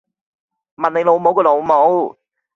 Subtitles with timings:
[0.77, 2.17] 問你老母個老母